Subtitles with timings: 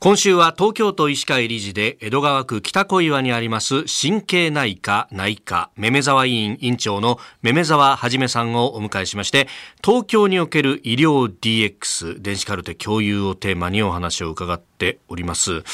[0.00, 9.48] 今週は東京都医師会理事で江戸川区北小岩にあります神経内科内科めめ沢委員委員長のめめ沢はじめさんをお迎えしまして
[9.84, 15.64] 東京における医療 DX 電子カルテ共有をテーマにお話を伺っております。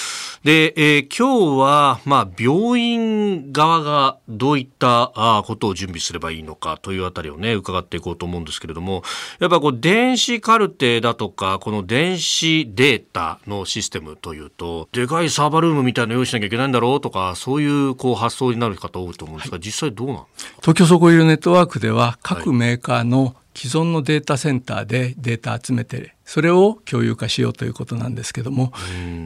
[0.44, 9.02] で、えー、今日はまあ病院側がどういったあことを準備すればいいのかというあたりをね伺っていこうと思うんですけれども
[9.38, 20.52] やっぱこう電子カルテだとかこの電子データのシステムというとでかいサーバールームみたいな用意しなきゃいけないんだろうとかそういうこう発想になる方多いと思うんですが、はい、実際どうなんですか？
[20.60, 28.72] 東京総合医療ネットワークでは各メーカーの既存のデータセンターでデータ集めてそれを共有化しようということなんですけども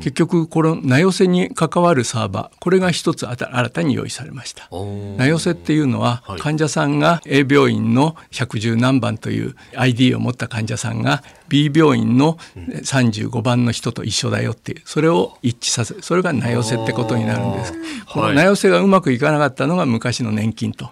[0.00, 4.68] 結局この名寄せに関わるサーバーこれが一つ新たに用意されました。
[5.16, 17.72] 名寄せっていうのは患者さんが A 病院の110何番という ID を持った患者さんが B 病院の35番の人と一緒だよっていうそれを一致させそれが名寄せってことになるんです。
[18.12, 20.90] この名寄せがうまくいかなかったのが昔の年金と。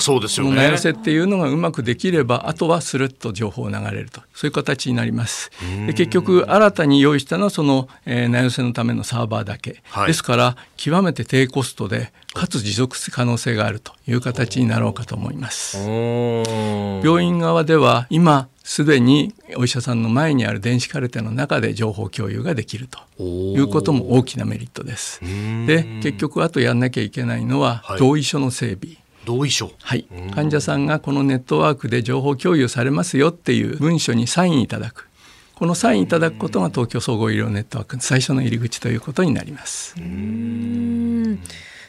[0.00, 0.56] そうですよね。
[0.56, 4.20] 名寄せっていうのがうまくできればあとはスルッと情報を流れると。
[4.34, 5.50] そういう形になります。
[5.86, 15.78] で結局新たに用意したのはその、えー、内容性のためのサーバーだけ、はい、ですから極めて低コストでかつ持続可能性があるという形になろうかと思います。
[15.78, 25.20] 病院側では今すでにお医者さんの前にある電子カルテの中で情報共有ができるということも大きなメリットです。
[25.20, 28.94] で結局あとやんなきゃいけないのは同意書の整備。
[28.94, 29.72] はい同意書。
[29.82, 30.06] はい。
[30.36, 35.08] 患者さんがこのネットワークで情報共有されますよっていう文書にサインいただく。
[35.56, 39.96] このサインいただくことが東京総合医療ネットワーク最初の入り口ということになります。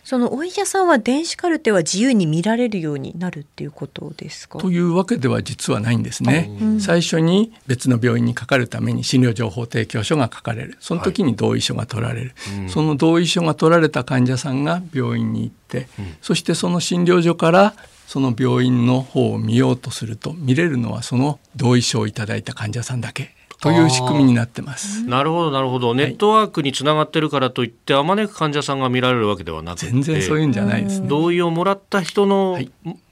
[0.08, 4.58] そのお医者さんは電子カルテは自由に見られるようになるっていうことですか？
[4.58, 10.78] というわけでは実はないんですね、最初に別の病院にかかるために診療情報提供書が書かれる。
[10.80, 17.76] その時に同意書が取られる、はい、その同意書が取られた患者さんが病院に行って、うん、そしてその診療所から
[18.08, 25.04] その病院の方を見ようとすると見れるのはその同意書をいただいた患者さんだけという仕組みになってます。
[25.06, 25.94] なるほどなるほど。
[25.94, 31.08] ネットワークにつながってるからといってあまねく患者さんが見られるわけではなくて、全然そういうんじゃないですね。
[31.08, 32.60] 同意をもらった人の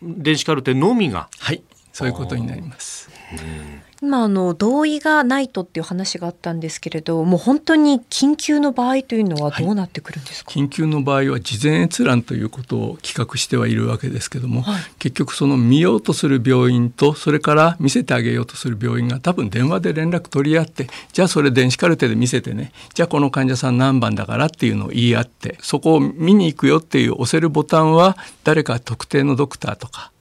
[0.02, 1.64] 電子カルテのみが、はい、
[1.94, 3.10] そういうことになります。
[4.02, 30.12] 今あの同意がないとっていう話があったんですけれどもう本当に緊急の場合というのはどうなってくるんですか、はい、緊急の場合は事前閲覧ということを企画してはいるわけですけども、はい、結局その見ようとする病院とそれから見せてあげようとする病院が多分電話で連絡取り合ってじゃあそれ電子カルテで見せてねじゃあこの患者さん何番だからっていうのを言い合ってそこを見に行くよっていう押せるボタンは誰か特定のドクターとか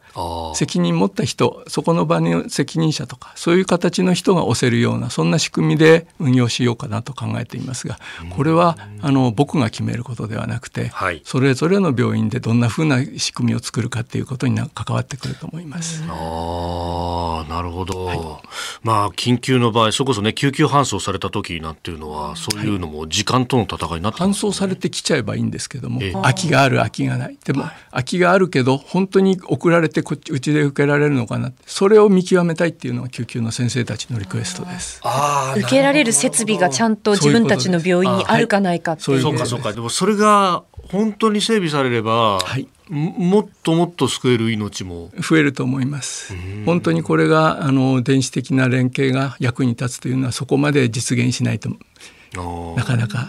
[0.55, 7.99] 責任持った人そこの場の責任者とかそういう形の人が押せるようなそんな仕組みで運用しようかなと考えていますが
[8.37, 16.03] これはあの僕が決めることではなくて、はい、それぞれの病院でどんなふうな仕組みを作るかっていうことに関わってくると思います。
[16.09, 18.19] あなるほど、はい、
[18.83, 27.39] まあ緊急の場合それこそね救急搬送された時なんていうのはそういうのも時間との戦いになって、ね、搬送されてきちゃえばいいんですけども、空きがある空きがない。
[27.45, 35.01] でも、空きがあるけど本当に送られてこっちうちで受けられるのかなそれを見極めたいっていうのが救急の先生たちのリクエストです。
[35.57, 39.21] 受けられる設備がちゃんと自分たちの病院にあるかないかっていう。
[39.21, 39.73] そうかそうか。
[39.73, 45.11] でもそれが本当に整備されれば、はい、もっともっと救える命も。
[45.19, 46.35] 増えると思います。
[46.67, 51.71] 本当にこれがあの電子的な連携が役に立つというのはそこまで実現しないと
[52.77, 53.29] なかなか。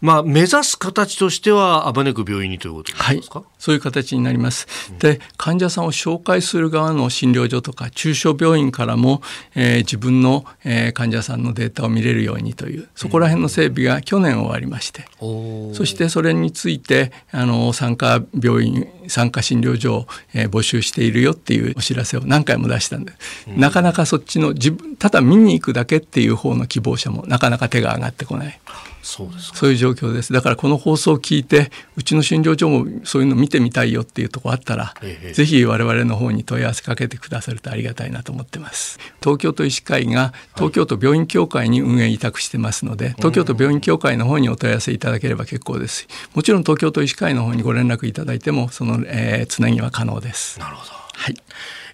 [0.00, 4.66] まあ、目指す形としてはあばねく病院にということですか、はい、そういう形になります。
[4.98, 9.20] で患者さんを紹介する側の診療所とか中小病院からも、
[9.54, 23.12] えー、自分の、えー、患者さんのデータを見れるようにというそこら辺の整備が去年終わりまして、うん、そしてそれについてあの産科病院産科診療所を、えー、募集しているよっていうお知らせを何回も出したんで、
[23.48, 28.60] うん、なかなかそっちの自分ただ見に行くだけっていう方の希望者もなかなか手が挙がってこない。
[29.02, 30.32] そうですそういう状況です。
[30.32, 38.98] だからこの放送を聞いてうちの診療所もそういうの見てみたいよっていうとこあったら、ええ、ぜひ我々の方に問い合わせかけてくださるとありがたいなと思ってます。
[39.20, 46.06] 東京都医師会が東京都病院協会に運営委託してますので、はい、東京都病院協会の方にお問い合わせいただければ結構です。
[46.34, 50.60] もちろん東京都医師会の方にご連絡いただいてもその、えー、つなぎは可能です。
[50.60, 50.92] なるほど。
[50.92, 51.36] はい。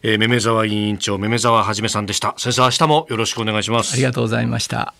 [0.03, 2.35] えー、めめ沢委員長めめ沢はじめさんでした。
[2.37, 3.95] 先生明日もよろしくお願いします。
[3.95, 4.95] ありがとうございました